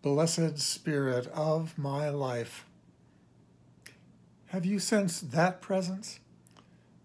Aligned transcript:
Blessed 0.00 0.58
Spirit 0.58 1.26
of 1.28 1.76
my 1.76 2.08
life. 2.08 2.64
Have 4.46 4.64
you 4.64 4.78
sensed 4.78 5.32
that 5.32 5.60
presence? 5.60 6.20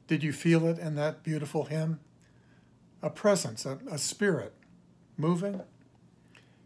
Did 0.07 0.23
you 0.23 0.31
feel 0.31 0.67
it 0.67 0.77
in 0.77 0.93
that 0.95 1.23
beautiful 1.23 1.65
hymn? 1.65 1.99
A 3.01 3.09
presence, 3.09 3.65
a, 3.65 3.79
a 3.89 3.97
spirit 3.97 4.53
moving, 5.17 5.61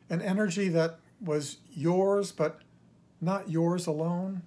an 0.10 0.22
energy 0.22 0.68
that 0.68 1.00
was 1.22 1.58
yours 1.74 2.34
but 2.34 2.60
not 3.22 3.50
yours 3.50 3.88
alone. 3.88 4.42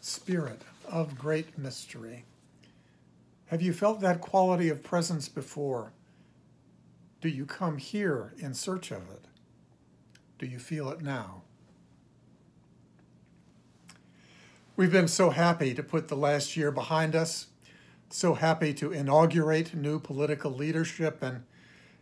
Spirit 0.00 0.62
of 0.90 1.18
great 1.18 1.58
mystery. 1.58 2.24
Have 3.46 3.60
you 3.60 3.74
felt 3.74 4.00
that 4.00 4.22
quality 4.22 4.70
of 4.70 4.82
presence 4.82 5.28
before? 5.28 5.92
Do 7.20 7.28
you 7.28 7.44
come 7.44 7.76
here 7.76 8.32
in 8.38 8.54
search 8.54 8.90
of 8.90 9.02
it? 9.10 9.26
Do 10.42 10.48
you 10.48 10.58
feel 10.58 10.90
it 10.90 11.00
now? 11.00 11.42
We've 14.74 14.90
been 14.90 15.06
so 15.06 15.30
happy 15.30 15.72
to 15.72 15.84
put 15.84 16.08
the 16.08 16.16
last 16.16 16.56
year 16.56 16.72
behind 16.72 17.14
us, 17.14 17.46
so 18.10 18.34
happy 18.34 18.74
to 18.74 18.90
inaugurate 18.90 19.72
new 19.72 20.00
political 20.00 20.50
leadership, 20.50 21.22
and 21.22 21.44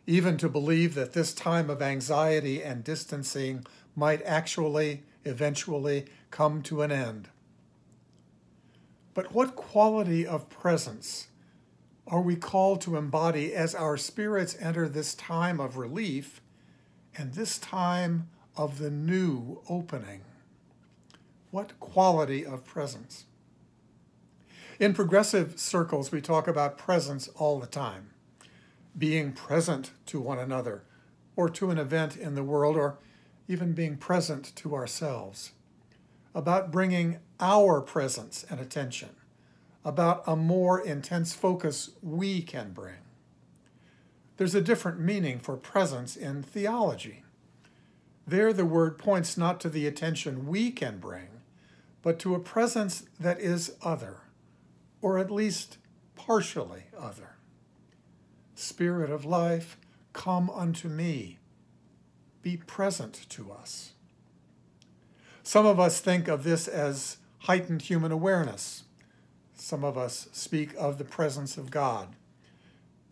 even 0.06 0.38
to 0.38 0.48
believe 0.48 0.94
that 0.94 1.12
this 1.12 1.34
time 1.34 1.68
of 1.68 1.82
anxiety 1.82 2.62
and 2.62 2.82
distancing 2.82 3.66
might 3.94 4.22
actually, 4.22 5.02
eventually, 5.26 6.06
come 6.30 6.62
to 6.62 6.80
an 6.80 6.90
end. 6.90 7.28
But 9.12 9.34
what 9.34 9.54
quality 9.54 10.26
of 10.26 10.48
presence 10.48 11.28
are 12.06 12.22
we 12.22 12.36
called 12.36 12.80
to 12.80 12.96
embody 12.96 13.52
as 13.52 13.74
our 13.74 13.98
spirits 13.98 14.56
enter 14.58 14.88
this 14.88 15.14
time 15.14 15.60
of 15.60 15.76
relief 15.76 16.40
and 17.16 17.34
this 17.34 17.58
time 17.58 18.28
of 18.56 18.78
the 18.78 18.90
new 18.90 19.60
opening? 19.68 20.22
What 21.50 21.78
quality 21.80 22.44
of 22.46 22.64
presence? 22.64 23.24
In 24.78 24.94
progressive 24.94 25.58
circles, 25.58 26.10
we 26.10 26.20
talk 26.20 26.48
about 26.48 26.78
presence 26.78 27.28
all 27.36 27.58
the 27.58 27.66
time, 27.66 28.10
being 28.96 29.32
present 29.32 29.90
to 30.06 30.20
one 30.20 30.38
another, 30.38 30.84
or 31.36 31.48
to 31.50 31.70
an 31.70 31.78
event 31.78 32.16
in 32.16 32.34
the 32.34 32.44
world, 32.44 32.76
or 32.76 32.98
even 33.48 33.72
being 33.72 33.96
present 33.96 34.54
to 34.56 34.74
ourselves, 34.74 35.52
about 36.34 36.70
bringing 36.70 37.18
our 37.40 37.80
presence 37.80 38.44
and 38.48 38.60
attention, 38.60 39.10
about 39.84 40.22
a 40.26 40.36
more 40.36 40.80
intense 40.80 41.34
focus 41.34 41.90
we 42.02 42.40
can 42.40 42.72
bring. 42.72 43.09
There's 44.40 44.54
a 44.54 44.62
different 44.62 44.98
meaning 44.98 45.38
for 45.38 45.54
presence 45.58 46.16
in 46.16 46.42
theology. 46.42 47.24
There, 48.26 48.54
the 48.54 48.64
word 48.64 48.96
points 48.96 49.36
not 49.36 49.60
to 49.60 49.68
the 49.68 49.86
attention 49.86 50.46
we 50.46 50.70
can 50.70 50.96
bring, 50.96 51.42
but 52.00 52.18
to 52.20 52.34
a 52.34 52.40
presence 52.40 53.04
that 53.18 53.38
is 53.38 53.74
other, 53.82 54.22
or 55.02 55.18
at 55.18 55.30
least 55.30 55.76
partially 56.16 56.84
other. 56.98 57.36
Spirit 58.54 59.10
of 59.10 59.26
life, 59.26 59.76
come 60.14 60.48
unto 60.48 60.88
me. 60.88 61.38
Be 62.40 62.56
present 62.56 63.26
to 63.28 63.52
us. 63.52 63.92
Some 65.42 65.66
of 65.66 65.78
us 65.78 66.00
think 66.00 66.28
of 66.28 66.44
this 66.44 66.66
as 66.66 67.18
heightened 67.40 67.82
human 67.82 68.10
awareness. 68.10 68.84
Some 69.54 69.84
of 69.84 69.98
us 69.98 70.30
speak 70.32 70.70
of 70.78 70.96
the 70.96 71.04
presence 71.04 71.58
of 71.58 71.70
God. 71.70 72.16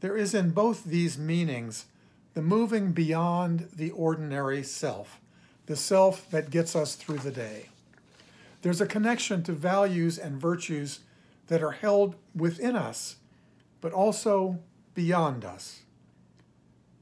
There 0.01 0.17
is 0.17 0.35
in 0.35 0.51
both 0.51 0.85
these 0.85 1.19
meanings 1.19 1.87
the 2.35 2.43
moving 2.43 2.93
beyond 2.93 3.69
the 3.75 3.91
ordinary 3.91 4.63
self, 4.63 5.21
the 5.67 5.75
self 5.75 6.31
that 6.31 6.51
gets 6.51 6.77
us 6.77 6.95
through 6.95 7.19
the 7.19 7.33
day. 7.33 7.69
There's 8.63 8.81
a 8.81 8.87
connection 8.87 9.43
to 9.45 9.53
values 9.53 10.19
and 10.19 10.41
virtues 10.41 11.01
that 11.49 11.63
are 11.63 11.73
held 11.73 12.15
within 12.35 12.77
us, 12.77 13.17
but 13.81 13.93
also 13.93 14.61
beyond 14.95 15.45
us. 15.45 15.83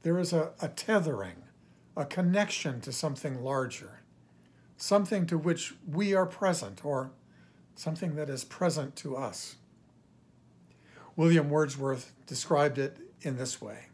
There 0.01 0.17
is 0.17 0.33
a, 0.33 0.51
a 0.61 0.69
tethering, 0.69 1.43
a 1.95 2.05
connection 2.05 2.81
to 2.81 2.91
something 2.91 3.43
larger, 3.43 3.99
something 4.77 5.25
to 5.27 5.37
which 5.37 5.75
we 5.87 6.13
are 6.13 6.25
present, 6.25 6.85
or 6.85 7.11
something 7.75 8.15
that 8.15 8.29
is 8.29 8.43
present 8.43 8.95
to 8.97 9.15
us. 9.17 9.55
William 11.17 11.49
Wordsworth 11.49 12.13
described 12.25 12.77
it 12.77 12.97
in 13.21 13.37
this 13.37 13.59
way 13.61 13.87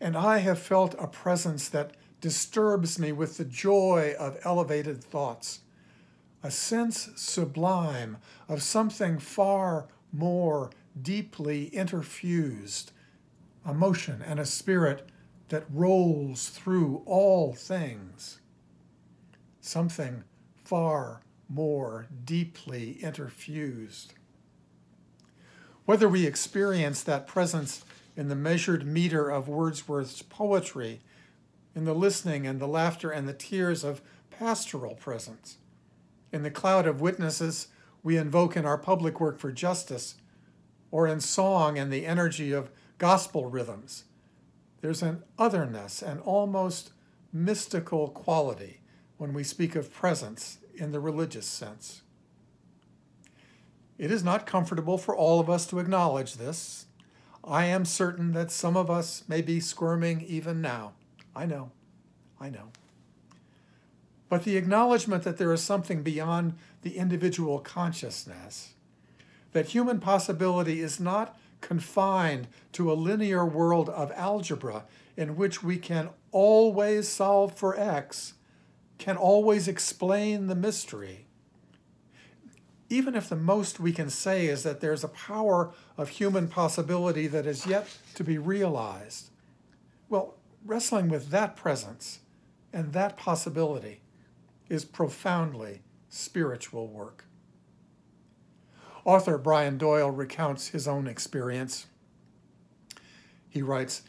And 0.00 0.16
I 0.16 0.38
have 0.38 0.58
felt 0.58 0.94
a 0.98 1.06
presence 1.06 1.68
that 1.68 1.92
disturbs 2.20 2.98
me 2.98 3.12
with 3.12 3.36
the 3.36 3.44
joy 3.44 4.14
of 4.18 4.38
elevated 4.42 5.04
thoughts 5.04 5.60
a 6.42 6.50
sense 6.50 7.10
sublime 7.16 8.18
of 8.48 8.62
something 8.62 9.18
far 9.18 9.88
more 10.12 10.70
deeply 11.00 11.70
interfused, 11.70 12.92
a 13.64 13.74
motion 13.74 14.22
and 14.22 14.38
a 14.38 14.46
spirit 14.46 15.08
that 15.48 15.64
rolls 15.72 16.48
through 16.48 17.02
all 17.04 17.52
things, 17.52 18.40
something 19.60 20.22
far 20.54 21.20
more 21.48 22.06
deeply 22.24 22.98
interfused. 23.02 24.08
Whether 25.86 26.08
we 26.08 26.26
experience 26.26 27.02
that 27.04 27.28
presence 27.28 27.84
in 28.16 28.28
the 28.28 28.34
measured 28.34 28.84
meter 28.84 29.30
of 29.30 29.48
Wordsworth's 29.48 30.20
poetry, 30.20 31.00
in 31.76 31.84
the 31.84 31.94
listening 31.94 32.44
and 32.44 32.58
the 32.58 32.66
laughter 32.66 33.10
and 33.10 33.28
the 33.28 33.32
tears 33.32 33.84
of 33.84 34.02
pastoral 34.30 34.96
presence, 34.96 35.58
in 36.32 36.42
the 36.42 36.50
cloud 36.50 36.88
of 36.88 37.00
witnesses 37.00 37.68
we 38.02 38.16
invoke 38.16 38.56
in 38.56 38.66
our 38.66 38.76
public 38.76 39.20
work 39.20 39.38
for 39.38 39.52
justice, 39.52 40.16
or 40.90 41.06
in 41.06 41.20
song 41.20 41.78
and 41.78 41.92
the 41.92 42.04
energy 42.04 42.50
of 42.50 42.70
gospel 42.98 43.46
rhythms. 43.46 44.04
There's 44.80 45.02
an 45.02 45.22
otherness, 45.38 46.02
an 46.02 46.18
almost 46.18 46.90
mystical 47.32 48.08
quality 48.08 48.80
when 49.18 49.32
we 49.32 49.44
speak 49.44 49.76
of 49.76 49.92
presence 49.92 50.58
in 50.74 50.90
the 50.90 51.00
religious 51.00 51.46
sense. 51.46 52.02
It 53.98 54.10
is 54.10 54.22
not 54.22 54.46
comfortable 54.46 54.98
for 54.98 55.16
all 55.16 55.40
of 55.40 55.48
us 55.48 55.66
to 55.68 55.78
acknowledge 55.78 56.34
this. 56.34 56.86
I 57.42 57.66
am 57.66 57.84
certain 57.84 58.32
that 58.32 58.50
some 58.50 58.76
of 58.76 58.90
us 58.90 59.24
may 59.28 59.40
be 59.40 59.60
squirming 59.60 60.22
even 60.22 60.60
now. 60.60 60.92
I 61.34 61.46
know, 61.46 61.70
I 62.40 62.50
know 62.50 62.70
but 64.28 64.44
the 64.44 64.56
acknowledgement 64.56 65.22
that 65.22 65.36
there 65.36 65.52
is 65.52 65.62
something 65.62 66.02
beyond 66.02 66.54
the 66.82 66.96
individual 66.96 67.58
consciousness, 67.58 68.74
that 69.52 69.66
human 69.66 70.00
possibility 70.00 70.80
is 70.80 70.98
not 70.98 71.38
confined 71.60 72.48
to 72.72 72.90
a 72.90 72.94
linear 72.94 73.44
world 73.44 73.88
of 73.88 74.12
algebra 74.12 74.84
in 75.16 75.36
which 75.36 75.62
we 75.62 75.78
can 75.78 76.10
always 76.32 77.08
solve 77.08 77.56
for 77.56 77.78
x, 77.78 78.34
can 78.98 79.16
always 79.16 79.68
explain 79.68 80.46
the 80.46 80.54
mystery. 80.54 81.25
Even 82.88 83.14
if 83.14 83.28
the 83.28 83.36
most 83.36 83.80
we 83.80 83.92
can 83.92 84.10
say 84.10 84.46
is 84.46 84.62
that 84.62 84.80
there's 84.80 85.02
a 85.02 85.08
power 85.08 85.72
of 85.96 86.08
human 86.08 86.46
possibility 86.46 87.26
that 87.26 87.46
is 87.46 87.66
yet 87.66 87.88
to 88.14 88.22
be 88.22 88.38
realized, 88.38 89.30
well, 90.08 90.34
wrestling 90.64 91.08
with 91.08 91.30
that 91.30 91.56
presence 91.56 92.20
and 92.72 92.92
that 92.92 93.16
possibility 93.16 94.00
is 94.68 94.84
profoundly 94.84 95.80
spiritual 96.08 96.86
work. 96.86 97.24
Author 99.04 99.38
Brian 99.38 99.78
Doyle 99.78 100.10
recounts 100.10 100.68
his 100.68 100.88
own 100.88 101.06
experience. 101.06 101.86
He 103.48 103.62
writes, 103.62 104.02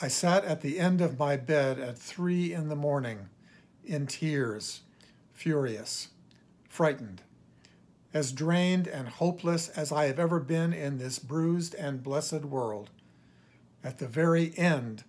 I 0.00 0.08
sat 0.08 0.44
at 0.44 0.60
the 0.60 0.78
end 0.78 1.00
of 1.00 1.18
my 1.18 1.36
bed 1.36 1.78
at 1.78 1.98
three 1.98 2.52
in 2.52 2.68
the 2.68 2.76
morning, 2.76 3.28
in 3.84 4.06
tears, 4.06 4.80
furious, 5.32 6.08
frightened, 6.68 7.22
as 8.16 8.32
drained 8.32 8.88
and 8.88 9.08
hopeless 9.08 9.68
as 9.68 9.92
I 9.92 10.06
have 10.06 10.18
ever 10.18 10.40
been 10.40 10.72
in 10.72 10.96
this 10.96 11.18
bruised 11.18 11.74
and 11.74 12.02
blessed 12.02 12.46
world, 12.46 12.88
at 13.84 13.98
the 13.98 14.06
very 14.06 14.56
end 14.56 15.04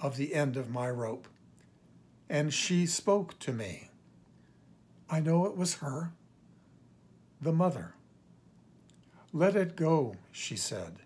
of 0.00 0.16
the 0.16 0.34
end 0.34 0.56
of 0.56 0.68
my 0.68 0.90
rope. 0.90 1.28
And 2.28 2.52
she 2.52 2.86
spoke 2.86 3.38
to 3.38 3.52
me. 3.52 3.90
I 5.08 5.20
know 5.20 5.46
it 5.46 5.56
was 5.56 5.74
her, 5.74 6.10
the 7.40 7.52
mother. 7.52 7.94
Let 9.32 9.54
it 9.54 9.76
go, 9.76 10.16
she 10.32 10.56
said. 10.56 10.96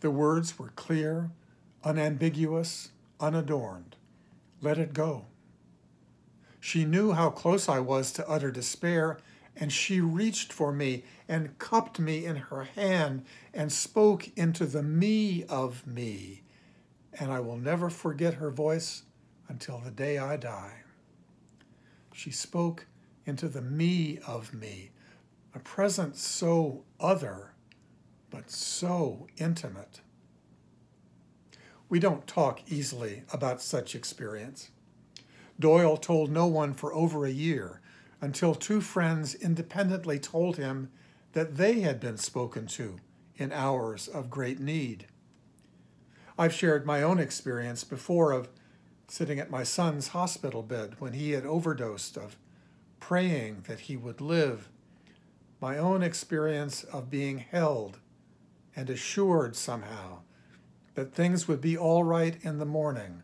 The 0.00 0.10
words 0.10 0.58
were 0.58 0.72
clear, 0.74 1.30
unambiguous, 1.84 2.88
unadorned. 3.20 3.94
Let 4.60 4.78
it 4.78 4.92
go. 4.92 5.26
She 6.58 6.84
knew 6.84 7.12
how 7.12 7.30
close 7.30 7.68
I 7.68 7.78
was 7.78 8.10
to 8.14 8.28
utter 8.28 8.50
despair, 8.50 9.18
and 9.56 9.72
she 9.72 10.00
reached 10.00 10.52
for 10.52 10.70
me 10.70 11.02
and 11.28 11.58
cupped 11.58 11.98
me 11.98 12.26
in 12.26 12.36
her 12.36 12.64
hand 12.64 13.24
and 13.54 13.72
spoke 13.72 14.28
into 14.36 14.66
the 14.66 14.82
me 14.82 15.44
of 15.44 15.86
me. 15.86 16.42
And 17.18 17.32
I 17.32 17.40
will 17.40 17.56
never 17.56 17.88
forget 17.88 18.34
her 18.34 18.50
voice 18.50 19.04
until 19.48 19.78
the 19.78 19.90
day 19.90 20.18
I 20.18 20.36
die. 20.36 20.82
She 22.12 22.30
spoke 22.30 22.86
into 23.24 23.48
the 23.48 23.62
me 23.62 24.18
of 24.26 24.52
me, 24.52 24.90
a 25.54 25.58
presence 25.58 26.20
so 26.20 26.84
other, 27.00 27.52
but 28.30 28.50
so 28.50 29.26
intimate. 29.38 30.00
We 31.88 31.98
don't 31.98 32.26
talk 32.26 32.60
easily 32.70 33.22
about 33.32 33.62
such 33.62 33.94
experience. 33.94 34.70
Doyle 35.58 35.96
told 35.96 36.30
no 36.30 36.46
one 36.46 36.74
for 36.74 36.92
over 36.92 37.24
a 37.24 37.30
year 37.30 37.80
until 38.26 38.56
two 38.56 38.80
friends 38.80 39.36
independently 39.36 40.18
told 40.18 40.56
him 40.56 40.90
that 41.32 41.54
they 41.58 41.82
had 41.82 42.00
been 42.00 42.16
spoken 42.16 42.66
to 42.66 42.96
in 43.36 43.52
hours 43.52 44.08
of 44.08 44.28
great 44.28 44.58
need. 44.58 45.06
I've 46.36 46.52
shared 46.52 46.84
my 46.84 47.04
own 47.04 47.20
experience 47.20 47.84
before 47.84 48.32
of 48.32 48.48
sitting 49.06 49.38
at 49.38 49.48
my 49.48 49.62
son's 49.62 50.08
hospital 50.08 50.64
bed 50.64 50.96
when 50.98 51.12
he 51.12 51.30
had 51.30 51.46
overdosed, 51.46 52.16
of 52.16 52.36
praying 52.98 53.62
that 53.68 53.78
he 53.78 53.96
would 53.96 54.20
live, 54.20 54.70
my 55.60 55.78
own 55.78 56.02
experience 56.02 56.82
of 56.82 57.08
being 57.08 57.38
held 57.38 58.00
and 58.74 58.90
assured 58.90 59.54
somehow 59.54 60.18
that 60.96 61.14
things 61.14 61.46
would 61.46 61.60
be 61.60 61.78
all 61.78 62.02
right 62.02 62.36
in 62.42 62.58
the 62.58 62.66
morning, 62.66 63.22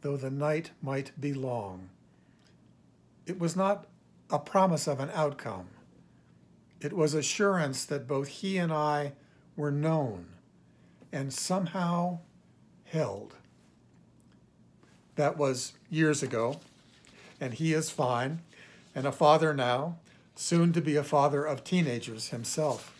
though 0.00 0.16
the 0.16 0.30
night 0.30 0.70
might 0.80 1.12
be 1.20 1.34
long. 1.34 1.90
It 3.26 3.38
was 3.38 3.54
not 3.54 3.86
a 4.30 4.38
promise 4.38 4.86
of 4.86 5.00
an 5.00 5.10
outcome. 5.14 5.68
It 6.80 6.92
was 6.92 7.14
assurance 7.14 7.84
that 7.84 8.08
both 8.08 8.28
he 8.28 8.58
and 8.58 8.72
I 8.72 9.12
were 9.56 9.70
known 9.70 10.26
and 11.12 11.32
somehow 11.32 12.18
held. 12.84 13.34
That 15.16 15.36
was 15.36 15.74
years 15.88 16.22
ago, 16.22 16.60
and 17.40 17.54
he 17.54 17.72
is 17.72 17.90
fine 17.90 18.40
and 18.94 19.06
a 19.06 19.12
father 19.12 19.52
now, 19.52 19.96
soon 20.36 20.72
to 20.72 20.80
be 20.80 20.96
a 20.96 21.02
father 21.02 21.44
of 21.44 21.64
teenagers 21.64 22.28
himself. 22.28 22.92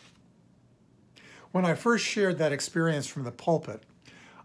When 1.53 1.65
I 1.65 1.75
first 1.75 2.05
shared 2.05 2.39
that 2.39 2.53
experience 2.53 3.07
from 3.07 3.23
the 3.23 3.31
pulpit, 3.31 3.83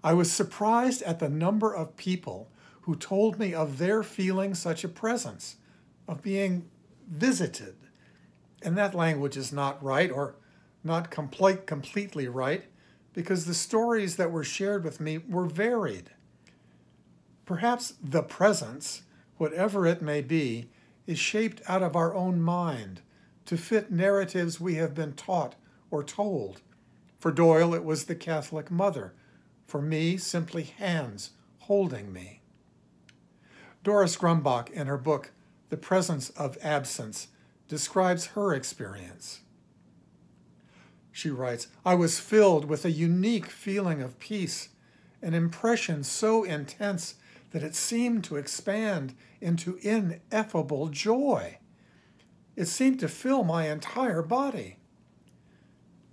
I 0.04 0.14
was 0.14 0.32
surprised 0.32 1.02
at 1.04 1.20
the 1.20 1.30
number 1.30 1.74
of 1.74 1.98
people 1.98 2.50
who 2.82 2.96
told 2.96 3.40
me 3.40 3.54
of 3.54 3.78
their 3.78 4.04
feeling 4.04 4.54
such 4.54 4.84
a 4.84 4.90
presence, 4.90 5.56
of 6.10 6.24
being 6.24 6.68
visited. 7.08 7.76
And 8.64 8.76
that 8.78 8.96
language 8.96 9.38
is 9.38 9.54
not 9.54 9.82
right 9.82 10.12
or 10.12 10.36
not 10.84 11.12
complete, 11.12 11.68
completely 11.68 12.28
right 12.28 12.66
because 13.14 13.46
the 13.46 13.54
stories 13.54 14.16
that 14.18 14.32
were 14.32 14.44
shared 14.44 14.84
with 14.84 15.00
me 15.00 15.20
were 15.20 15.46
varied. 15.46 16.10
Perhaps 17.46 17.94
the 18.04 18.24
presence, 18.24 19.04
whatever 19.38 19.86
it 19.86 20.02
may 20.02 20.22
be, 20.22 20.70
is 21.06 21.20
shaped 21.20 21.62
out 21.68 21.84
of 21.84 21.96
our 21.96 22.14
own 22.14 22.42
mind 22.42 23.02
to 23.46 23.56
fit 23.56 23.92
narratives 23.92 24.60
we 24.60 24.76
have 24.76 24.94
been 24.94 25.14
taught 25.14 25.56
or 25.92 26.04
told. 26.04 26.62
For 27.20 27.32
Doyle, 27.32 27.74
it 27.74 27.84
was 27.84 28.06
the 28.06 28.16
Catholic 28.16 28.72
mother. 28.72 29.14
For 29.68 29.82
me, 29.82 30.18
simply 30.18 30.64
hands 30.64 31.32
holding 31.60 32.12
me. 32.12 32.42
Doris 33.84 34.18
Grumbach, 34.18 34.70
in 34.70 34.88
her 34.88 34.98
book, 34.98 35.32
The 35.70 35.78
Presence 35.78 36.30
of 36.32 36.58
Absence, 36.62 37.28
describes 37.68 38.28
her 38.28 38.54
experience. 38.54 39.42
She 41.12 41.30
writes, 41.30 41.68
I 41.86 41.96
was 41.96 42.20
filled 42.20 42.66
with 42.66 42.86
a 42.86 42.92
unique 42.92 43.48
feeling 43.48 44.02
of 44.02 44.20
peace, 44.20 44.70
an 45.22 45.34
impression 45.34 46.04
so 46.04 46.44
intense 46.44 47.16
that 47.52 47.64
it 47.64 47.76
seemed 47.76 48.24
to 48.26 48.38
expand 48.38 49.16
into 49.42 49.80
ineffable 49.82 50.88
joy. 50.88 51.58
It 52.56 52.68
seemed 52.68 53.00
to 53.02 53.08
fill 53.08 53.44
my 53.44 53.70
entire 53.70 54.22
body. 54.22 54.78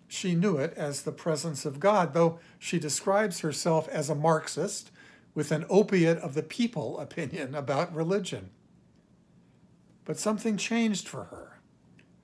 She 0.08 0.35
knew 0.35 0.56
it 0.56 0.75
as 0.76 1.03
the 1.03 1.12
presence 1.12 1.64
of 1.64 1.81
God, 1.81 2.14
though 2.14 2.38
she 2.58 2.79
describes 2.79 3.41
herself 3.41 3.88
as 3.88 4.08
a 4.08 4.14
Marxist 4.14 4.91
with 5.35 5.53
an 5.53 5.67
opiate 5.69 6.19
of 6.19 6.35
the 6.35 6.43
people 6.43 6.99
opinion 6.99 7.55
about 7.55 7.94
religion. 7.94 8.50
But 10.06 10.19
something 10.19 10.56
changed 10.56 11.06
for 11.06 11.25
her, 11.25 11.58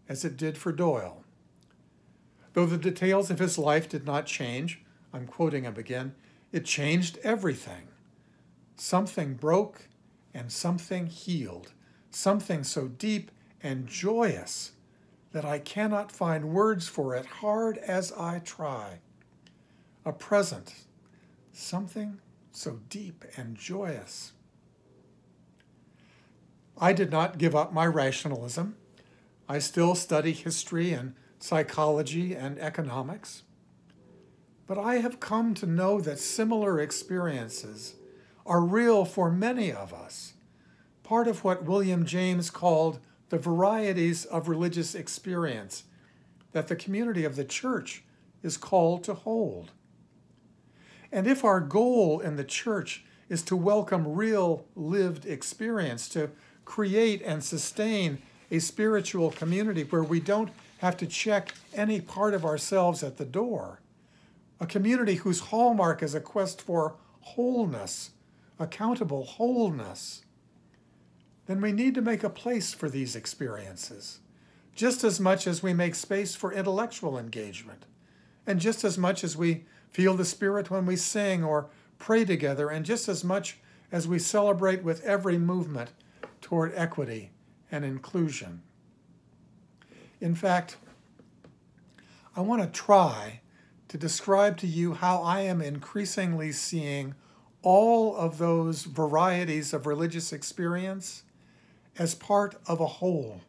as 0.09 0.25
it 0.25 0.39
did 0.39 0.57
for 0.57 0.73
Doyle. 0.73 1.25
Though 2.55 2.65
the 2.65 2.79
details 2.79 3.31
of 3.31 3.39
his 3.39 3.59
life 3.59 3.89
did 3.89 4.07
not 4.07 4.25
change, 4.25 4.83
I'm 5.13 5.27
quoting 5.27 5.65
him 5.65 5.77
again, 5.77 6.15
it 6.53 6.65
changed 6.65 7.19
everything. 7.23 7.89
Something 8.77 9.35
broke 9.35 9.89
and 10.33 10.51
something 10.51 11.07
healed, 11.09 11.73
something 12.11 12.63
so 12.63 12.89
deep 12.89 13.31
and 13.63 13.87
joyous 13.87 14.73
that 15.33 15.45
I 15.45 15.59
cannot 15.59 16.13
find 16.13 16.53
words 16.53 16.89
for 16.89 17.15
it, 17.15 17.27
hard 17.27 17.79
as 17.79 18.13
I 18.13 18.39
try. 18.39 19.01
A 20.05 20.13
present, 20.13 20.75
something 21.53 22.21
so 22.53 22.81
deep 22.89 23.25
and 23.37 23.57
joyous. 23.57 24.33
I 26.79 26.93
did 26.93 27.11
not 27.11 27.39
give 27.39 27.55
up 27.55 27.73
my 27.73 27.87
rationalism. 27.87 28.77
I 29.49 29.59
still 29.59 29.95
study 29.95 30.33
history 30.33 30.93
and 30.93 31.15
psychology 31.39 32.35
and 32.35 32.59
economics. 32.59 33.43
But 34.67 34.79
I 34.79 34.97
have 34.97 35.21
come 35.21 35.55
to 35.55 35.67
know 35.67 36.01
that 36.01 36.19
similar 36.19 36.81
experiences 36.81 37.95
are 38.47 38.61
real 38.61 39.05
for 39.05 39.31
many 39.31 39.73
of 39.73 39.93
us, 39.93 40.35
part 41.03 41.29
of 41.29 41.45
what 41.45 41.65
William 41.65 42.07
James 42.07 42.51
called 42.51 42.99
the 43.29 43.39
varieties 43.39 44.25
of 44.25 44.49
religious 44.49 44.95
experience 44.95 45.85
that 46.53 46.69
the 46.69 46.77
community 46.77 47.25
of 47.25 47.37
the 47.37 47.45
church 47.45 48.05
is 48.43 48.57
called 48.57 49.05
to 49.05 49.15
hold. 49.15 49.73
And 51.11 51.27
if 51.27 51.45
our 51.45 51.61
goal 51.61 52.21
in 52.21 52.37
the 52.37 52.45
church 52.45 53.05
is 53.29 53.43
to 53.43 53.57
welcome 53.57 54.15
real 54.15 54.67
lived 54.75 55.27
experience, 55.27 56.09
to 56.11 56.31
create 56.65 57.23
and 57.23 57.43
sustain 57.43 58.21
a 58.51 58.59
spiritual 58.59 59.31
community 59.31 59.85
where 59.85 60.03
we 60.03 60.21
don't 60.21 60.51
have 60.79 60.97
to 60.97 61.07
check 61.07 61.55
any 61.75 62.01
part 62.01 62.35
of 62.35 62.45
ourselves 62.45 63.03
at 63.03 63.17
the 63.17 63.25
door, 63.25 63.81
a 64.61 64.67
community 64.67 65.17
whose 65.17 65.41
hallmark 65.41 66.03
is 66.03 66.15
a 66.15 66.21
quest 66.21 66.61
for 66.61 66.97
wholeness 67.21 68.11
accountable 68.63 69.25
wholeness, 69.25 70.23
then 71.47 71.61
we 71.61 71.73
need 71.73 71.95
to 71.95 72.03
make 72.03 72.23
a 72.23 72.31
place 72.31 72.73
for 72.73 72.89
these 72.89 73.17
experiences, 73.17 74.21
just 74.75 75.05
as 75.05 75.21
much 75.21 75.47
as 75.47 75.63
we 75.63 75.75
make 75.75 75.95
space 75.95 76.35
for 76.35 76.53
intellectual 76.53 77.19
engagement, 77.19 77.85
and 78.47 78.61
just 78.61 78.85
as 78.85 78.97
much 78.97 79.25
as 79.25 79.37
we 79.37 79.65
feel 79.91 80.15
the 80.15 80.25
Spirit 80.25 80.71
when 80.71 80.87
we 80.87 80.97
sing 80.97 81.45
or 81.45 81.69
pray 81.99 82.25
together, 82.25 82.69
and 82.69 82.87
just 82.87 83.09
as 83.09 83.25
much 83.25 83.59
as 83.91 84.09
we 84.09 84.19
celebrate 84.19 84.83
with 84.83 85.05
every 85.05 85.37
movement 85.37 85.91
toward 86.43 86.73
equity 86.75 87.31
and 87.71 87.85
inclusion. 87.85 88.61
In 90.21 90.35
fact, 90.35 90.77
I 92.37 92.43
want 92.43 92.63
to 92.63 92.69
try 92.69 93.41
to 93.89 93.99
describe 93.99 94.59
to 94.59 94.67
you 94.67 94.95
how 94.95 95.23
I 95.23 95.41
am 95.41 95.63
increasingly 95.63 96.53
seeing 96.53 97.15
all 97.63 98.17
of 98.17 98.39
those 98.39 98.83
varieties 98.85 99.73
of 99.73 99.87
religious 99.87 100.33
experience 100.33 101.23
as 101.99 102.15
part 102.15 102.57
of 102.67 102.81
a 102.81 102.87
whole, 102.87 103.43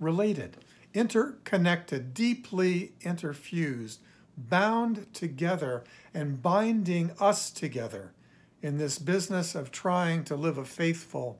related, 0.00 0.56
interconnected, 0.92 2.14
deeply 2.14 2.92
interfused, 3.02 3.98
bound 4.36 5.12
together, 5.14 5.84
and 6.12 6.42
binding 6.42 7.12
us 7.20 7.50
together 7.50 8.12
in 8.60 8.78
this 8.78 8.98
business 8.98 9.54
of 9.54 9.70
trying 9.70 10.24
to 10.24 10.34
live 10.34 10.58
a 10.58 10.64
faithful 10.64 11.38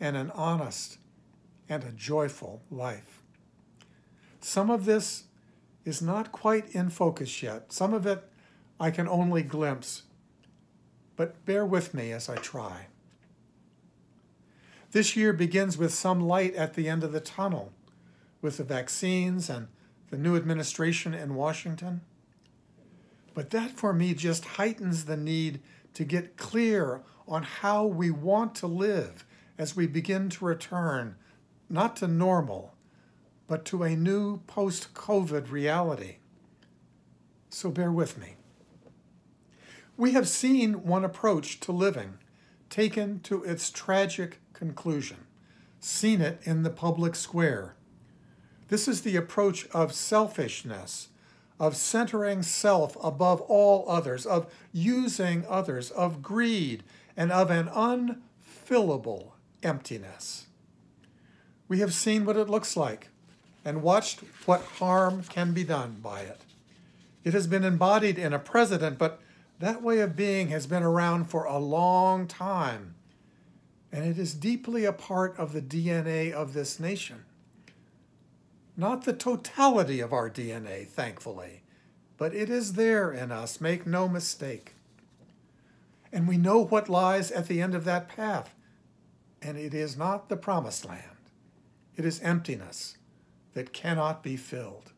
and 0.00 0.16
an 0.16 0.30
honest 0.32 0.98
and 1.68 1.84
a 1.84 1.92
joyful 1.92 2.62
life. 2.70 3.22
Some 4.40 4.70
of 4.70 4.84
this 4.84 5.24
is 5.84 6.00
not 6.00 6.32
quite 6.32 6.68
in 6.74 6.90
focus 6.90 7.42
yet. 7.42 7.72
Some 7.72 7.94
of 7.94 8.06
it 8.06 8.24
I 8.80 8.90
can 8.90 9.08
only 9.08 9.42
glimpse 9.42 10.04
but 11.18 11.44
bear 11.44 11.66
with 11.66 11.92
me 11.92 12.12
as 12.12 12.28
I 12.28 12.36
try. 12.36 12.86
This 14.92 15.16
year 15.16 15.32
begins 15.32 15.76
with 15.76 15.92
some 15.92 16.20
light 16.20 16.54
at 16.54 16.74
the 16.74 16.88
end 16.88 17.02
of 17.02 17.10
the 17.10 17.20
tunnel, 17.20 17.72
with 18.40 18.56
the 18.56 18.64
vaccines 18.64 19.50
and 19.50 19.66
the 20.10 20.16
new 20.16 20.36
administration 20.36 21.12
in 21.14 21.34
Washington. 21.34 22.02
But 23.34 23.50
that 23.50 23.72
for 23.72 23.92
me 23.92 24.14
just 24.14 24.44
heightens 24.44 25.06
the 25.06 25.16
need 25.16 25.60
to 25.94 26.04
get 26.04 26.36
clear 26.36 27.02
on 27.26 27.42
how 27.42 27.84
we 27.84 28.12
want 28.12 28.54
to 28.54 28.68
live 28.68 29.26
as 29.58 29.74
we 29.74 29.86
begin 29.86 30.30
to 30.30 30.44
return, 30.44 31.16
not 31.68 31.96
to 31.96 32.06
normal, 32.06 32.74
but 33.48 33.64
to 33.64 33.82
a 33.82 33.96
new 33.96 34.38
post 34.46 34.94
COVID 34.94 35.50
reality. 35.50 36.16
So 37.50 37.70
bear 37.70 37.90
with 37.90 38.16
me. 38.16 38.36
We 39.96 40.12
have 40.12 40.28
seen 40.28 40.84
one 40.84 41.04
approach 41.04 41.58
to 41.60 41.72
living 41.72 42.18
taken 42.70 43.18
to 43.20 43.42
its 43.42 43.70
tragic 43.70 44.38
conclusion, 44.52 45.16
seen 45.80 46.20
it 46.20 46.38
in 46.44 46.62
the 46.62 46.70
public 46.70 47.16
square. 47.16 47.74
This 48.68 48.86
is 48.86 49.00
the 49.00 49.16
approach 49.16 49.66
of 49.68 49.94
selfishness, 49.94 51.08
of 51.58 51.74
centering 51.74 52.42
self 52.42 52.96
above 53.02 53.40
all 53.40 53.86
others, 53.88 54.26
of 54.26 54.52
using 54.72 55.44
others, 55.48 55.90
of 55.90 56.22
greed, 56.22 56.84
and 57.16 57.32
of 57.32 57.50
an 57.50 57.68
unfillable 57.68 59.32
emptiness. 59.62 60.46
We 61.68 61.80
have 61.80 61.92
seen 61.92 62.24
what 62.24 62.36
it 62.36 62.48
looks 62.48 62.76
like 62.76 63.08
and 63.64 63.82
watched 63.82 64.20
what 64.46 64.62
harm 64.62 65.22
can 65.24 65.52
be 65.52 65.64
done 65.64 65.98
by 66.02 66.20
it. 66.20 66.40
It 67.24 67.34
has 67.34 67.46
been 67.46 67.64
embodied 67.64 68.18
in 68.18 68.32
a 68.32 68.38
president, 68.38 68.98
but 68.98 69.20
that 69.58 69.82
way 69.82 70.00
of 70.00 70.16
being 70.16 70.48
has 70.48 70.66
been 70.66 70.82
around 70.82 71.24
for 71.24 71.44
a 71.44 71.58
long 71.58 72.26
time, 72.26 72.94
and 73.92 74.04
it 74.04 74.18
is 74.18 74.34
deeply 74.34 74.84
a 74.84 74.92
part 74.92 75.36
of 75.36 75.52
the 75.52 75.60
DNA 75.60 76.32
of 76.32 76.52
this 76.52 76.78
nation. 76.78 77.24
Not 78.76 79.04
the 79.04 79.12
totality 79.12 80.00
of 80.00 80.12
our 80.12 80.30
DNA, 80.30 80.86
thankfully, 80.86 81.62
but 82.16 82.34
it 82.34 82.48
is 82.48 82.74
there 82.74 83.10
in 83.10 83.32
us, 83.32 83.60
make 83.60 83.86
no 83.86 84.08
mistake. 84.08 84.74
And 86.12 86.28
we 86.28 86.36
know 86.36 86.64
what 86.64 86.88
lies 86.88 87.30
at 87.32 87.48
the 87.48 87.60
end 87.60 87.74
of 87.74 87.84
that 87.84 88.08
path, 88.08 88.54
and 89.42 89.56
it 89.56 89.74
is 89.74 89.96
not 89.96 90.28
the 90.28 90.36
promised 90.36 90.84
land. 90.84 91.02
It 91.96 92.04
is 92.04 92.20
emptiness 92.20 92.96
that 93.54 93.72
cannot 93.72 94.22
be 94.22 94.36
filled. 94.36 94.92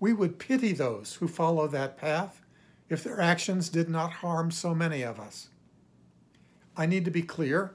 We 0.00 0.12
would 0.12 0.38
pity 0.38 0.72
those 0.72 1.14
who 1.14 1.28
follow 1.28 1.66
that 1.68 1.96
path 1.96 2.42
if 2.88 3.04
their 3.04 3.20
actions 3.20 3.68
did 3.68 3.88
not 3.88 4.12
harm 4.12 4.50
so 4.50 4.74
many 4.74 5.02
of 5.02 5.18
us. 5.18 5.48
I 6.76 6.86
need 6.86 7.04
to 7.04 7.10
be 7.10 7.22
clear. 7.22 7.74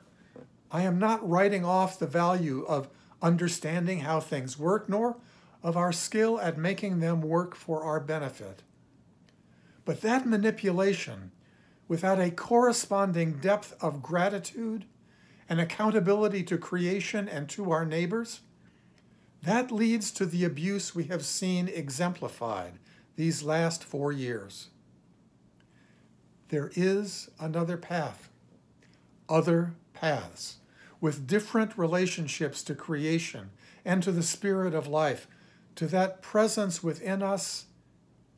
I 0.72 0.84
am 0.84 0.98
not 0.98 1.28
writing 1.28 1.66
off 1.66 2.00
the 2.00 2.08
value 2.08 2.66
of 2.68 2.88
understanding 3.22 4.00
how 4.00 4.20
things 4.20 4.58
work, 4.58 4.90
nor 4.90 5.18
of 5.62 5.78
our 5.78 5.92
skill 5.92 6.40
at 6.40 6.58
making 6.58 7.00
them 7.00 7.22
work 7.22 7.56
for 7.56 7.84
our 7.84 8.00
benefit. 8.00 8.64
But 9.86 10.02
that 10.02 10.26
manipulation, 10.26 11.32
without 11.88 12.20
a 12.20 12.32
corresponding 12.32 13.34
depth 13.34 13.76
of 13.82 14.02
gratitude 14.02 14.86
and 15.54 15.62
accountability 15.62 16.42
to 16.42 16.58
creation 16.58 17.30
and 17.30 17.48
to 17.48 17.70
our 17.70 17.86
neighbors, 17.86 18.40
that 19.44 19.72
leads 19.72 20.10
to 20.10 20.26
the 20.26 20.44
abuse 20.44 20.96
we 20.96 21.04
have 21.04 21.24
seen 21.24 21.68
exemplified 21.68 22.74
these 23.18 23.44
last 23.44 23.84
four 23.84 24.12
years. 24.12 24.70
There 26.50 26.72
is 26.76 27.30
another 27.40 27.78
path, 27.78 28.32
other 29.30 29.76
paths, 29.94 30.56
with 31.00 31.28
different 31.28 31.78
relationships 31.78 32.64
to 32.64 32.74
creation 32.74 33.52
and 33.86 34.02
to 34.02 34.12
the 34.12 34.24
spirit 34.24 34.74
of 34.74 34.88
life, 34.88 35.28
to 35.76 35.86
that 35.86 36.24
presence 36.24 36.82
within 36.82 37.22
us 37.22 37.66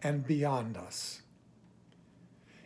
and 0.04 0.28
beyond 0.28 0.76
us. 0.76 1.22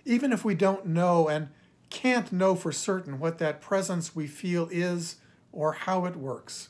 Even 0.06 0.34
if 0.34 0.44
we 0.44 0.56
don't 0.56 0.88
know 0.88 1.27
and 1.27 1.50
can't 1.89 2.31
know 2.31 2.55
for 2.55 2.72
certain 2.72 3.19
what 3.19 3.38
that 3.39 3.62
presence 3.62 4.15
we 4.15 4.27
feel 4.27 4.67
is 4.72 5.17
or 5.51 5.74
how 5.74 6.05
it 6.05 6.15
works, 6.15 6.69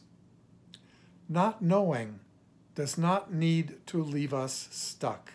not 1.27 1.61
knowing 1.61 2.19
does 2.75 2.97
not 2.97 3.33
need 3.33 3.75
to 3.88 4.01
leave 4.01 4.33
us 4.33 4.69
stuck. 4.71 5.33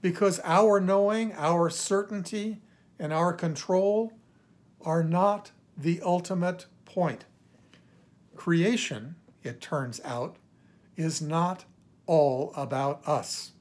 Because 0.00 0.40
our 0.44 0.80
knowing, 0.80 1.32
our 1.34 1.70
certainty, 1.70 2.60
and 2.98 3.12
our 3.12 3.32
control 3.32 4.12
are 4.80 5.04
not 5.04 5.52
the 5.76 6.00
ultimate 6.02 6.66
point. 6.84 7.24
Creation, 8.34 9.16
it 9.42 9.60
turns 9.60 10.00
out, 10.04 10.36
is 10.96 11.22
not 11.22 11.64
all 12.06 12.52
about 12.56 13.06
us. 13.06 13.52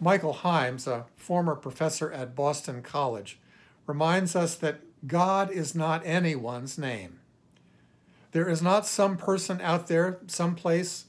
Michael 0.00 0.34
Himes, 0.34 0.86
a 0.86 1.06
former 1.16 1.54
professor 1.54 2.12
at 2.12 2.34
Boston 2.34 2.82
College, 2.82 3.38
reminds 3.86 4.34
us 4.34 4.54
that 4.56 4.80
God 5.06 5.50
is 5.50 5.74
not 5.74 6.04
anyone's 6.04 6.78
name. 6.78 7.20
There 8.32 8.48
is 8.48 8.60
not 8.60 8.86
some 8.86 9.16
person 9.16 9.60
out 9.60 9.86
there, 9.86 10.18
someplace, 10.26 11.06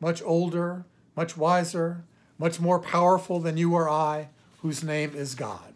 much 0.00 0.22
older, 0.22 0.84
much 1.16 1.36
wiser, 1.36 2.04
much 2.38 2.60
more 2.60 2.78
powerful 2.78 3.40
than 3.40 3.56
you 3.56 3.74
or 3.74 3.88
I, 3.88 4.28
whose 4.60 4.84
name 4.84 5.12
is 5.14 5.34
God. 5.34 5.74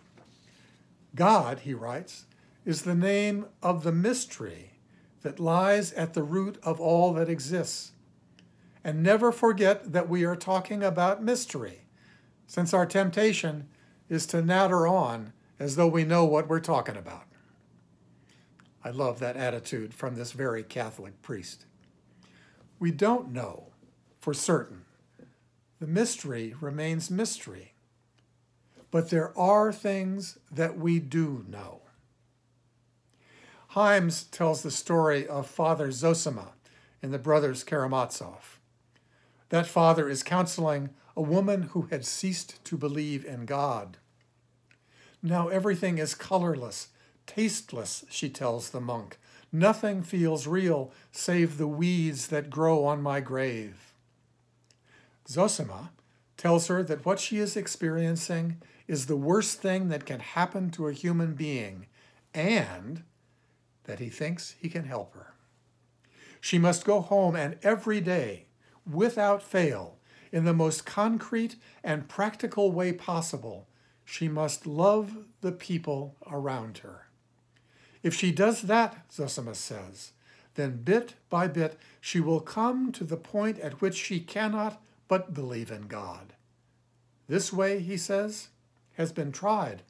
God, 1.15 1.61
he 1.61 1.75
writes, 1.75 2.27
is 2.65 2.83
the 2.83 2.95
name 2.95 3.47
of 3.63 3.83
the 3.83 3.93
mystery 3.93 4.73
that 5.23 5.41
lies 5.41 5.93
at 5.95 6.15
the 6.15 6.23
root 6.23 6.59
of 6.63 6.81
all 6.81 7.13
that 7.15 7.29
exists. 7.29 7.93
And 8.85 9.03
never 9.03 9.33
forget 9.33 9.93
that 9.93 10.09
we 10.09 10.25
are 10.25 10.37
talking 10.37 10.83
about 10.83 11.23
mystery, 11.23 11.83
since 12.51 12.75
our 12.75 12.85
temptation 12.85 13.69
is 14.09 14.27
to 14.27 14.43
natter 14.43 14.85
on 14.85 15.33
as 15.61 15.77
though 15.77 15.87
we 15.87 16.03
know 16.03 16.25
what 16.25 16.49
we're 16.49 16.59
talking 16.59 16.97
about. 16.97 17.23
I 18.83 18.91
love 18.91 19.21
that 19.21 19.37
attitude 19.37 19.95
from 19.95 20.17
this 20.17 20.33
very 20.33 20.65
Catholic 20.65 21.23
priest. 21.23 21.67
We 22.81 22.91
don't 22.91 23.31
know 23.31 23.69
for 24.19 24.35
certain. 24.35 24.83
The 25.79 25.87
mystery 25.87 26.53
remains 26.61 27.09
mystery. 27.09 27.75
But 28.91 29.11
there 29.11 29.33
are 29.39 29.73
things 29.73 30.37
that 30.51 30.77
we 30.77 30.99
do 30.99 31.45
know. 31.49 31.83
Himes 33.75 34.29
tells 34.29 34.63
the 34.63 34.73
story 34.73 35.25
of 35.25 35.47
Father 35.47 35.93
Zosima 35.93 36.49
in 37.01 37.13
the 37.13 37.19
Brothers 37.21 37.63
Karamazov. 37.63 38.59
That 39.51 39.69
father 39.69 40.09
is 40.09 40.25
counseling 40.25 40.91
a 41.17 41.23
woman 41.23 41.63
who 41.63 41.83
had 41.91 42.05
ceased 42.05 42.65
to 42.65 42.77
believe 42.77 43.25
in 43.25 43.47
God. 43.47 43.97
Now 45.23 45.49
everything 45.49 45.99
is 45.99 46.15
colorless 46.15 46.89
tasteless, 47.31 48.05
she 48.11 48.29
tells 48.29 48.71
the 48.71 48.81
monk. 48.81 49.17
Nothing 49.53 50.03
feels 50.03 50.49
real 50.49 50.93
save 51.13 51.59
the 51.59 51.69
weeds 51.69 52.27
that 52.27 52.51
grow 52.51 52.85
on 52.85 53.01
my 53.01 53.21
grave. 53.21 53.95
Zosima 55.29 55.91
tells 56.37 56.67
her 56.67 56.83
that 56.83 57.05
what 57.05 57.21
she 57.21 57.39
is 57.39 57.57
experiencing 57.57 58.61
is 58.89 59.07
the 59.07 59.17
worst 59.17 59.63
thing 59.63 59.89
that 59.91 60.07
can 60.07 60.19
happen 60.19 60.71
to 60.71 60.89
a 60.89 60.93
human 60.93 61.35
being 61.35 61.87
and 62.35 63.05
that 63.85 64.01
he 64.01 64.09
thinks 64.09 64.57
he 64.61 64.69
can 64.69 64.85
help 64.85 65.15
her. 65.15 65.35
She 66.41 66.59
must 66.59 66.85
go 66.85 67.01
home 67.01 67.37
and 67.37 67.59
every 67.63 68.01
day, 68.01 68.47
without 68.91 69.41
fail, 69.41 69.99
in 70.33 70.45
the 70.45 70.53
most 70.53 70.87
concrete 70.87 71.57
and 71.83 72.09
practical 72.09 72.71
way 72.71 72.93
possible, 72.93 73.67
she 74.05 74.29
must 74.29 74.67
love 74.67 75.19
the 75.41 75.53
people 75.53 76.17
around 76.31 76.79
her. 76.79 77.09
If 78.03 78.15
she 78.15 78.33
does 78.33 78.63
that, 78.63 79.11
Zosima 79.11 79.55
says, 79.55 80.13
then 80.55 80.83
bit 80.83 81.15
by 81.29 81.47
bit 81.47 81.79
she 82.01 82.21
will 82.21 82.41
come 82.41 82.93
to 82.93 83.05
the 83.05 83.17
point 83.17 83.59
at 83.61 83.81
which 83.81 83.95
she 83.95 84.21
cannot 84.21 84.83
but 85.09 85.35
believe 85.35 85.71
in 85.71 85.83
God. 85.83 86.35
This 87.29 87.53
way, 87.53 87.81
he 87.81 87.97
says, 87.97 88.49
has 88.95 89.13
been 89.13 89.33
tried. 89.33 89.83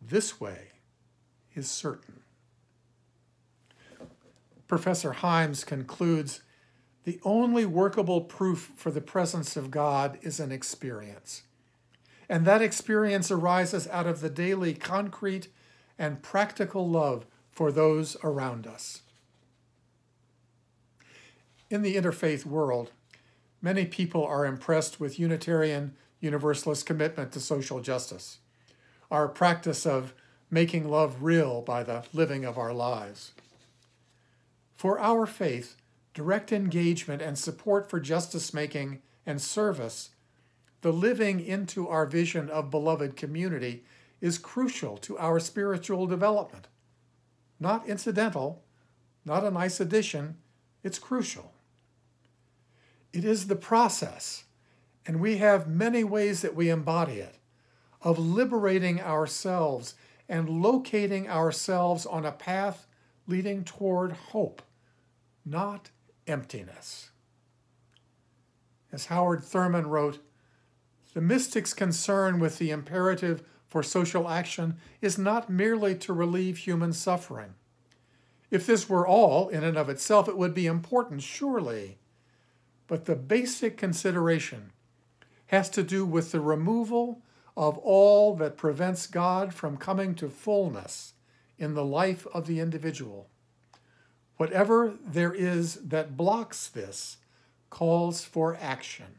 This 0.00 0.40
way 0.40 0.68
is 1.54 1.70
certain. 1.70 2.20
Professor 4.66 5.12
Himes 5.14 5.64
concludes 5.64 6.42
the 7.08 7.18
only 7.24 7.64
workable 7.64 8.20
proof 8.20 8.70
for 8.76 8.90
the 8.90 9.00
presence 9.00 9.56
of 9.56 9.70
God 9.70 10.18
is 10.20 10.38
an 10.38 10.52
experience. 10.52 11.42
And 12.28 12.44
that 12.44 12.60
experience 12.60 13.30
arises 13.30 13.88
out 13.88 14.06
of 14.06 14.20
the 14.20 14.28
daily 14.28 14.74
concrete 14.74 15.48
and 15.98 16.22
practical 16.22 16.86
love 16.86 17.24
for 17.50 17.72
those 17.72 18.18
around 18.22 18.66
us. 18.66 19.00
In 21.70 21.80
the 21.80 21.96
interfaith 21.96 22.44
world, 22.44 22.90
many 23.62 23.86
people 23.86 24.26
are 24.26 24.44
impressed 24.44 25.00
with 25.00 25.18
Unitarian 25.18 25.94
Universalist 26.20 26.84
commitment 26.84 27.32
to 27.32 27.40
social 27.40 27.80
justice, 27.80 28.36
our 29.10 29.28
practice 29.28 29.86
of 29.86 30.12
making 30.50 30.86
love 30.86 31.22
real 31.22 31.62
by 31.62 31.82
the 31.82 32.04
living 32.12 32.44
of 32.44 32.58
our 32.58 32.74
lives. 32.74 33.32
For 34.76 35.00
our 35.00 35.24
faith, 35.24 35.74
direct 36.18 36.50
engagement 36.50 37.22
and 37.22 37.38
support 37.38 37.88
for 37.88 38.00
justice 38.00 38.52
making 38.52 39.00
and 39.24 39.40
service, 39.40 40.10
the 40.80 40.92
living 40.92 41.38
into 41.38 41.86
our 41.86 42.06
vision 42.06 42.50
of 42.50 42.72
beloved 42.72 43.14
community 43.14 43.84
is 44.20 44.36
crucial 44.36 44.96
to 44.96 45.16
our 45.16 45.38
spiritual 45.38 46.08
development. 46.08 46.66
Not 47.60 47.86
incidental, 47.88 48.64
not 49.24 49.44
a 49.44 49.50
nice 49.52 49.78
addition, 49.78 50.38
it's 50.82 50.98
crucial. 50.98 51.52
It 53.12 53.24
is 53.24 53.46
the 53.46 53.54
process, 53.54 54.42
and 55.06 55.20
we 55.20 55.36
have 55.36 55.68
many 55.68 56.02
ways 56.02 56.42
that 56.42 56.56
we 56.56 56.68
embody 56.68 57.20
it, 57.20 57.36
of 58.02 58.18
liberating 58.18 59.00
ourselves 59.00 59.94
and 60.28 60.48
locating 60.48 61.30
ourselves 61.30 62.04
on 62.04 62.26
a 62.26 62.32
path 62.32 62.88
leading 63.28 63.62
toward 63.62 64.10
hope, 64.10 64.62
not 65.44 65.90
emptiness. 66.28 67.10
As 68.92 69.06
Howard 69.06 69.44
Thurman 69.44 69.86
wrote, 69.88 70.18
the 71.14 71.20
mystic's 71.20 71.74
concern 71.74 72.38
with 72.38 72.58
the 72.58 72.70
imperative 72.70 73.42
for 73.66 73.82
social 73.82 74.28
action 74.28 74.76
is 75.00 75.18
not 75.18 75.50
merely 75.50 75.94
to 75.96 76.12
relieve 76.12 76.58
human 76.58 76.92
suffering. 76.92 77.54
If 78.50 78.66
this 78.66 78.88
were 78.88 79.06
all, 79.06 79.48
in 79.48 79.62
and 79.62 79.76
of 79.76 79.88
itself, 79.90 80.28
it 80.28 80.38
would 80.38 80.54
be 80.54 80.66
important, 80.66 81.22
surely. 81.22 81.98
But 82.86 83.04
the 83.04 83.16
basic 83.16 83.76
consideration 83.76 84.72
has 85.48 85.68
to 85.70 85.82
do 85.82 86.06
with 86.06 86.32
the 86.32 86.40
removal 86.40 87.22
of 87.56 87.76
all 87.78 88.34
that 88.36 88.56
prevents 88.56 89.06
God 89.06 89.52
from 89.52 89.76
coming 89.76 90.14
to 90.14 90.28
fullness 90.28 91.14
in 91.58 91.74
the 91.74 91.84
life 91.84 92.26
of 92.32 92.46
the 92.46 92.60
individual. 92.60 93.28
Whatever 94.38 94.94
there 95.04 95.34
is 95.34 95.74
that 95.74 96.16
blocks 96.16 96.68
this 96.68 97.18
calls 97.70 98.24
for 98.24 98.56
action. 98.60 99.18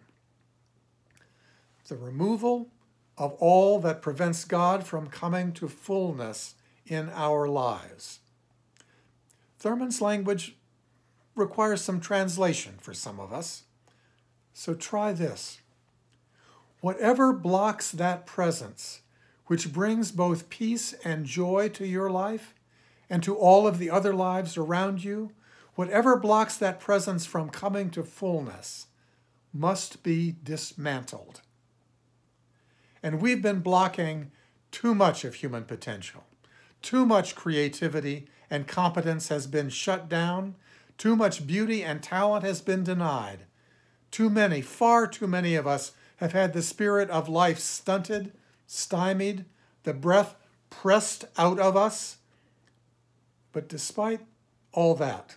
The 1.87 1.97
removal 1.97 2.69
of 3.17 3.33
all 3.33 3.79
that 3.81 4.01
prevents 4.01 4.45
God 4.45 4.87
from 4.87 5.07
coming 5.07 5.51
to 5.53 5.67
fullness 5.67 6.55
in 6.87 7.09
our 7.13 7.47
lives. 7.47 8.19
Thurman's 9.59 10.01
language 10.01 10.55
requires 11.35 11.81
some 11.81 11.99
translation 11.99 12.75
for 12.79 12.93
some 12.93 13.19
of 13.19 13.33
us. 13.33 13.63
So 14.53 14.73
try 14.73 15.11
this. 15.11 15.59
Whatever 16.79 17.33
blocks 17.33 17.91
that 17.91 18.25
presence, 18.25 19.01
which 19.47 19.73
brings 19.73 20.13
both 20.13 20.49
peace 20.49 20.93
and 21.03 21.25
joy 21.25 21.67
to 21.69 21.85
your 21.85 22.09
life 22.09 22.53
and 23.09 23.23
to 23.23 23.35
all 23.35 23.67
of 23.67 23.79
the 23.79 23.89
other 23.89 24.13
lives 24.13 24.57
around 24.57 25.03
you, 25.03 25.31
whatever 25.75 26.17
blocks 26.17 26.57
that 26.57 26.79
presence 26.79 27.25
from 27.25 27.49
coming 27.49 27.89
to 27.89 28.03
fullness 28.03 28.87
must 29.53 30.03
be 30.03 30.35
dismantled. 30.43 31.41
And 33.01 33.21
we've 33.21 33.41
been 33.41 33.61
blocking 33.61 34.31
too 34.71 34.93
much 34.93 35.23
of 35.23 35.35
human 35.35 35.63
potential. 35.63 36.25
Too 36.81 37.05
much 37.05 37.35
creativity 37.35 38.27
and 38.49 38.67
competence 38.67 39.29
has 39.29 39.47
been 39.47 39.69
shut 39.69 40.09
down. 40.09 40.55
Too 40.97 41.15
much 41.15 41.47
beauty 41.47 41.83
and 41.83 42.03
talent 42.03 42.43
has 42.43 42.61
been 42.61 42.83
denied. 42.83 43.45
Too 44.11 44.29
many, 44.29 44.61
far 44.61 45.07
too 45.07 45.27
many 45.27 45.55
of 45.55 45.67
us 45.67 45.93
have 46.17 46.33
had 46.33 46.53
the 46.53 46.61
spirit 46.61 47.09
of 47.09 47.29
life 47.29 47.59
stunted, 47.59 48.33
stymied, 48.67 49.45
the 49.83 49.93
breath 49.93 50.35
pressed 50.69 51.25
out 51.37 51.59
of 51.59 51.77
us. 51.77 52.17
But 53.51 53.67
despite 53.67 54.21
all 54.71 54.95
that, 54.95 55.35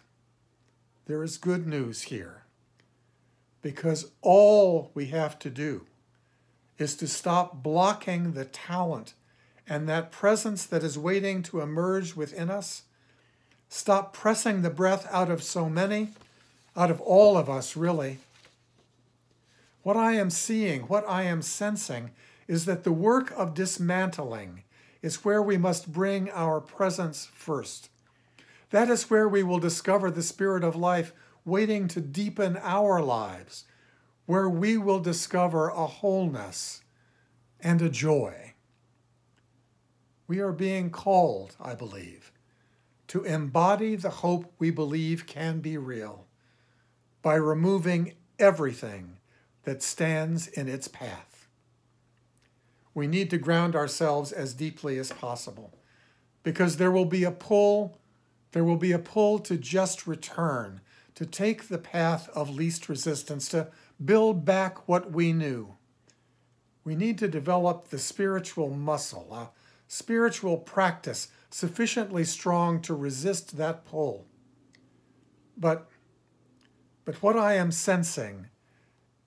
there 1.07 1.23
is 1.23 1.37
good 1.37 1.67
news 1.67 2.03
here. 2.03 2.45
Because 3.61 4.11
all 4.21 4.91
we 4.95 5.07
have 5.07 5.39
to 5.41 5.51
do 5.51 5.87
is 6.79 6.95
to 6.97 7.07
stop 7.07 7.63
blocking 7.63 8.33
the 8.33 8.45
talent 8.45 9.15
and 9.69 9.89
that 9.89 10.11
presence 10.11 10.65
that 10.67 10.83
is 10.83 10.99
waiting 10.99 11.43
to 11.45 11.61
emerge 11.61 12.17
within 12.17 12.51
us. 12.51 12.83
Stop 13.69 14.13
pressing 14.13 14.63
the 14.63 14.71
breath 14.71 15.07
out 15.11 15.31
of 15.31 15.43
so 15.43 15.69
many, 15.69 16.09
out 16.77 16.91
of 16.91 17.01
all 17.01 17.39
of 17.39 17.49
us, 17.49 17.77
really 17.77 18.19
what 19.83 19.97
I 19.97 20.13
am 20.13 20.31
seeing, 20.31 20.83
what 20.83 21.05
I 21.09 21.25
am 21.25 21.43
sensing, 21.43 22.11
is 22.47 22.65
that 22.67 22.85
the 22.85 22.93
work 22.93 23.33
of 23.37 23.55
dismantling 23.55 24.63
is 25.01 25.25
where 25.25 25.43
we 25.43 25.57
must 25.57 25.93
bring 25.93 26.31
our 26.31 26.61
presence 26.61 27.29
first. 27.33 27.89
That 28.73 28.89
is 28.89 29.11
where 29.11 29.29
we 29.29 29.43
will 29.43 29.59
discover 29.59 30.11
the 30.11 30.23
spirit 30.23 30.65
of 30.65 30.75
life 30.75 31.13
waiting 31.45 31.89
to 31.89 32.01
deepen 32.01 32.59
our 32.63 33.03
lives, 33.03 33.67
where 34.25 34.49
we 34.49 34.79
will 34.79 34.99
discover 34.99 35.69
a 35.69 35.87
wholeness 35.87 36.81
and 37.61 37.83
a 37.83 37.91
joy. 37.91 38.55
We 40.27 40.41
are 40.41 40.53
being 40.53 40.89
called, 40.89 41.55
I 41.61 41.75
believe, 41.75 42.33
to 43.09 43.25
embody 43.25 43.95
the 43.95 44.09
hope 44.09 44.51
we 44.59 44.71
believe 44.71 45.27
can 45.27 45.61
be 45.61 45.77
real 45.77 46.27
by 47.21 47.35
removing 47.35 48.15
everything 48.39 49.19
that 49.65 49.83
stands 49.83 50.49
in 50.49 50.67
its 50.67 50.89
path. 50.89 51.47
We 52.95 53.07
need 53.07 53.29
to 53.31 53.39
ground 53.39 53.77
ourselves 53.77 54.33
as 54.33 54.55
deeply 54.55 54.99
as 54.99 55.13
possible 55.13 55.75
because 56.43 56.79
there 56.79 56.91
will 56.91 57.05
be 57.05 57.25
a 57.25 57.31
pull, 57.31 57.99
there 58.53 58.65
will 58.65 58.77
be 58.77 58.93
a 58.93 58.99
pull 58.99 59.39
to 59.41 59.57
just 59.57 60.07
return, 60.07 60.81
to 61.15 61.27
take 61.27 61.69
the 61.69 61.79
path 61.79 62.29
of 62.31 62.51
least 62.51 62.89
resistance, 62.89 63.49
to 63.49 63.69
build 64.03 64.45
back 64.45 64.89
what 64.89 65.11
we 65.11 65.33
knew. 65.33 65.75
We 66.85 66.95
need 66.95 67.19
to 67.19 67.29
develop 67.29 67.89
the 67.89 67.99
spiritual 67.99 68.71
muscle, 68.71 69.29
a 69.33 69.51
spiritual 69.89 70.59
practice 70.59 71.29
sufficiently 71.51 72.25
strong 72.25 72.81
to 72.83 72.95
resist 72.95 73.57
that 73.57 73.85
pull. 73.85 74.27
But, 75.57 75.89
but 77.05 77.23
what 77.23 77.37
I 77.37 77.55
am 77.55 77.71
sensing 77.71 78.49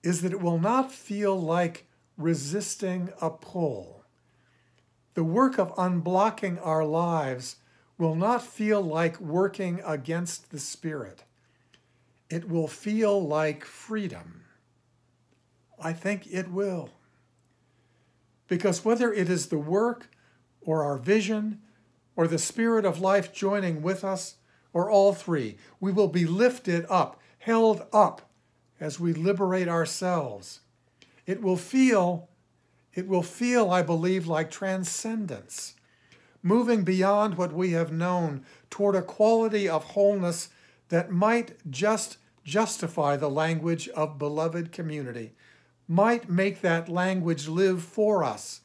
is 0.02 0.22
that 0.22 0.32
it 0.32 0.40
will 0.40 0.58
not 0.58 0.92
feel 0.92 1.40
like 1.40 1.88
resisting 2.16 3.10
a 3.20 3.30
pull. 3.30 4.04
The 5.14 5.24
work 5.24 5.58
of 5.58 5.74
unblocking 5.76 6.64
our 6.64 6.84
lives 6.84 7.56
will 7.98 8.14
not 8.14 8.42
feel 8.42 8.80
like 8.80 9.20
working 9.20 9.80
against 9.84 10.50
the 10.50 10.58
Spirit. 10.58 11.24
It 12.28 12.48
will 12.48 12.68
feel 12.68 13.26
like 13.26 13.64
freedom. 13.64 14.42
I 15.78 15.92
think 15.92 16.26
it 16.26 16.50
will. 16.50 16.90
Because 18.48 18.84
whether 18.84 19.12
it 19.12 19.28
is 19.28 19.46
the 19.46 19.58
work 19.58 20.08
or 20.60 20.84
our 20.84 20.98
vision 20.98 21.60
or 22.16 22.26
the 22.26 22.38
Spirit 22.38 22.84
of 22.84 23.00
life 23.00 23.32
joining 23.32 23.82
with 23.82 24.04
us, 24.04 24.36
or 24.76 24.90
all 24.90 25.14
three, 25.14 25.56
we 25.80 25.90
will 25.90 26.06
be 26.06 26.26
lifted 26.26 26.84
up, 26.90 27.18
held 27.38 27.86
up 27.94 28.28
as 28.78 29.00
we 29.00 29.14
liberate 29.14 29.68
ourselves. 29.68 30.60
It 31.24 31.40
will 31.40 31.56
feel, 31.56 32.28
it 32.92 33.08
will 33.08 33.22
feel, 33.22 33.70
I 33.70 33.80
believe, 33.80 34.26
like 34.26 34.50
transcendence, 34.50 35.75
moving 36.42 36.84
beyond 36.84 37.36
what 37.36 37.52
we 37.52 37.72
have 37.72 37.92
known 37.92 38.44
toward 38.70 38.94
a 38.94 39.02
quality 39.02 39.68
of 39.68 39.84
wholeness 39.84 40.48
that 40.88 41.10
might 41.10 41.56
just 41.70 42.18
justify 42.44 43.16
the 43.16 43.30
language 43.30 43.88
of 43.88 44.18
beloved 44.18 44.70
community, 44.70 45.32
might 45.88 46.28
make 46.28 46.60
that 46.60 46.88
language 46.88 47.48
live 47.48 47.82
for 47.82 48.22
us, 48.22 48.60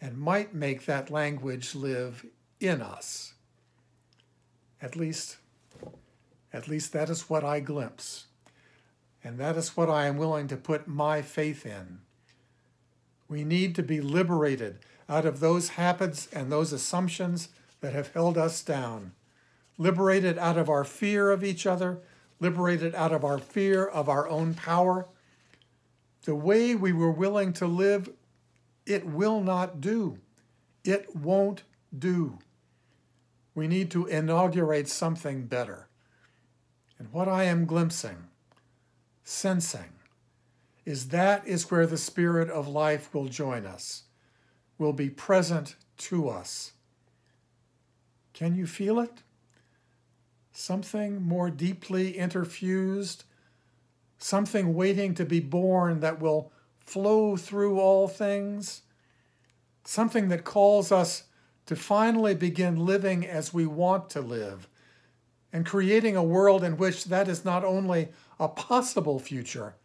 and 0.00 0.18
might 0.18 0.54
make 0.54 0.84
that 0.84 1.10
language 1.10 1.74
live 1.74 2.26
in 2.60 2.82
us. 2.82 3.34
At 4.82 4.96
least, 4.96 5.38
at 6.52 6.68
least 6.68 6.92
that 6.92 7.08
is 7.08 7.30
what 7.30 7.42
I 7.42 7.60
glimpse. 7.60 8.26
And 9.22 9.38
that 9.38 9.56
is 9.56 9.76
what 9.76 9.88
I 9.88 10.06
am 10.06 10.18
willing 10.18 10.48
to 10.48 10.56
put 10.56 10.86
my 10.86 11.22
faith 11.22 11.64
in. 11.64 12.00
We 13.28 13.42
need 13.42 13.74
to 13.76 13.82
be 13.82 14.02
liberated 14.02 14.80
out 15.08 15.24
of 15.24 15.40
those 15.40 15.70
habits 15.70 16.28
and 16.32 16.50
those 16.50 16.72
assumptions 16.72 17.48
that 17.80 17.92
have 17.92 18.12
held 18.12 18.38
us 18.38 18.62
down. 18.62 19.12
Liberated 19.76 20.38
out 20.38 20.56
of 20.56 20.68
our 20.68 20.84
fear 20.84 21.30
of 21.30 21.42
each 21.42 21.66
other, 21.66 21.98
liberated 22.40 22.94
out 22.94 23.12
of 23.12 23.24
our 23.24 23.38
fear 23.38 23.84
of 23.84 24.08
our 24.08 24.28
own 24.28 24.54
power. 24.54 25.06
The 26.24 26.34
way 26.34 26.74
we 26.74 26.92
were 26.92 27.10
willing 27.10 27.52
to 27.54 27.66
live, 27.66 28.08
it 28.86 29.04
will 29.06 29.40
not 29.40 29.80
do. 29.80 30.18
It 30.84 31.14
won't 31.16 31.64
do. 31.96 32.38
We 33.54 33.68
need 33.68 33.90
to 33.92 34.06
inaugurate 34.06 34.88
something 34.88 35.46
better. 35.46 35.88
And 36.98 37.12
what 37.12 37.28
I 37.28 37.44
am 37.44 37.66
glimpsing 37.66 38.28
sensing, 39.24 39.90
is 40.84 41.08
that 41.08 41.46
is 41.46 41.70
where 41.70 41.86
the 41.86 41.96
Spirit 41.96 42.50
of 42.50 42.68
life 42.68 43.12
will 43.14 43.26
join 43.26 43.64
us, 43.64 44.02
will 44.78 44.92
be 44.92 45.10
present 45.10 45.76
to 45.96 46.28
us. 46.28 46.72
Can 48.32 48.54
you 48.54 48.66
feel 48.66 48.98
it? 48.98 49.22
Something 50.52 51.22
more 51.22 51.50
deeply 51.50 52.14
interfused, 52.14 53.24
something 54.18 54.74
waiting 54.74 55.14
to 55.14 55.24
be 55.24 55.40
born 55.40 56.00
that 56.00 56.20
will 56.20 56.52
flow 56.78 57.36
through 57.36 57.78
all 57.80 58.08
things, 58.08 58.82
something 59.84 60.28
that 60.28 60.44
calls 60.44 60.92
us 60.92 61.24
to 61.66 61.76
finally 61.76 62.34
begin 62.34 62.84
living 62.84 63.26
as 63.26 63.54
we 63.54 63.66
want 63.66 64.10
to 64.10 64.20
live 64.20 64.68
and 65.52 65.64
creating 65.64 66.16
a 66.16 66.22
world 66.22 66.64
in 66.64 66.76
which 66.76 67.04
that 67.04 67.28
is 67.28 67.44
not 67.44 67.64
only 67.64 68.08
a 68.40 68.48
possible 68.48 69.20
future, 69.20 69.76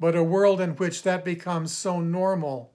but 0.00 0.16
a 0.16 0.24
world 0.24 0.60
in 0.62 0.70
which 0.76 1.02
that 1.02 1.24
becomes 1.24 1.70
so 1.70 2.00
normal 2.00 2.72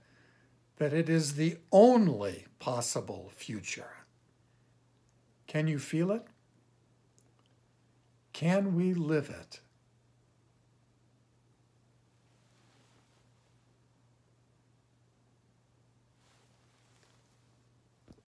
that 0.77 0.93
it 0.93 1.09
is 1.09 1.35
the 1.35 1.57
only 1.71 2.45
possible 2.59 3.31
future. 3.35 4.05
Can 5.47 5.67
you 5.67 5.79
feel 5.79 6.11
it? 6.11 6.25
Can 8.33 8.75
we 8.75 8.93
live 8.93 9.29
it? 9.29 9.59